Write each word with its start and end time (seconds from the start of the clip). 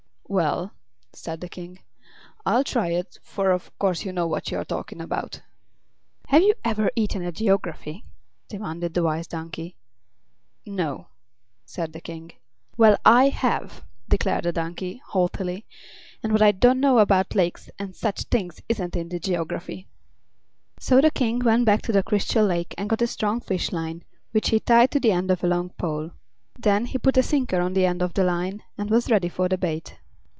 "Well," 0.33 0.71
said 1.11 1.41
the 1.41 1.49
King, 1.49 1.79
"I'll 2.45 2.63
try 2.63 2.91
it, 2.91 3.19
for 3.21 3.51
of 3.51 3.77
course 3.77 4.05
you 4.05 4.13
know 4.13 4.27
what 4.27 4.49
you 4.49 4.57
are 4.59 4.63
talking 4.63 5.01
about." 5.01 5.41
"Have 6.29 6.41
you 6.41 6.53
ever 6.63 6.89
eaten 6.95 7.21
a 7.21 7.33
geography?" 7.33 8.05
demanded 8.47 8.93
the 8.93 9.03
Wise 9.03 9.27
Donkey. 9.27 9.75
"No," 10.65 11.07
said 11.65 11.91
the 11.91 11.99
King. 11.99 12.31
"Well, 12.77 12.97
I 13.03 13.27
have," 13.27 13.83
declared 14.07 14.45
the 14.45 14.53
donkey, 14.53 15.01
haughtily; 15.05 15.65
"and 16.23 16.31
what 16.31 16.41
I 16.41 16.53
don't 16.53 16.79
know 16.79 16.99
about 16.99 17.35
lakes 17.35 17.69
and 17.77 17.93
such 17.93 18.21
things 18.23 18.61
isn't 18.69 18.95
in 18.95 19.09
the 19.09 19.19
geography." 19.19 19.89
So 20.79 21.01
the 21.01 21.11
King 21.11 21.39
went 21.39 21.65
back 21.65 21.81
to 21.81 21.91
the 21.91 22.03
Crystal 22.03 22.45
Lake 22.45 22.73
and 22.77 22.89
got 22.89 23.01
a 23.01 23.05
strong 23.07 23.41
fish 23.41 23.73
line, 23.73 24.05
which 24.31 24.47
he 24.47 24.61
tied 24.61 24.91
to 24.91 24.99
the 25.01 25.11
end 25.11 25.29
of 25.29 25.43
a 25.43 25.47
long 25.47 25.71
pole. 25.71 26.11
Then 26.57 26.85
he 26.85 26.97
put 26.97 27.17
a 27.17 27.23
sinker 27.23 27.59
on 27.59 27.73
the 27.73 27.85
end 27.85 28.01
of 28.01 28.13
the 28.13 28.23
line 28.23 28.63
and 28.77 28.89
was 28.89 29.11
ready 29.11 29.27
for 29.27 29.49
the 29.49 29.57
bait. 29.57 29.97